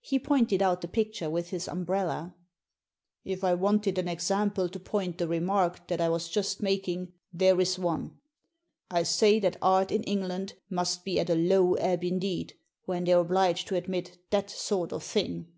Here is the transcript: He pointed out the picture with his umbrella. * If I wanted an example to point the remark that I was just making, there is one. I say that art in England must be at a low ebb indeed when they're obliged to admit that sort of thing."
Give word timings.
He 0.00 0.20
pointed 0.20 0.62
out 0.62 0.80
the 0.80 0.86
picture 0.86 1.28
with 1.28 1.50
his 1.50 1.66
umbrella. 1.66 2.36
* 2.80 3.24
If 3.34 3.42
I 3.42 3.54
wanted 3.54 3.98
an 3.98 4.06
example 4.06 4.68
to 4.68 4.78
point 4.78 5.18
the 5.18 5.26
remark 5.26 5.88
that 5.88 6.00
I 6.00 6.08
was 6.08 6.28
just 6.28 6.62
making, 6.62 7.14
there 7.32 7.60
is 7.60 7.80
one. 7.80 8.16
I 8.92 9.02
say 9.02 9.40
that 9.40 9.56
art 9.60 9.90
in 9.90 10.04
England 10.04 10.54
must 10.70 11.04
be 11.04 11.18
at 11.18 11.30
a 11.30 11.34
low 11.34 11.74
ebb 11.74 12.04
indeed 12.04 12.54
when 12.84 13.02
they're 13.02 13.18
obliged 13.18 13.66
to 13.70 13.74
admit 13.74 14.18
that 14.30 14.50
sort 14.50 14.92
of 14.92 15.02
thing." 15.02 15.48